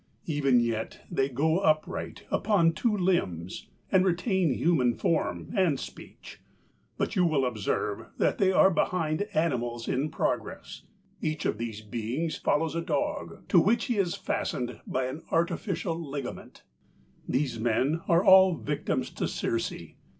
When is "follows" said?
12.37-12.73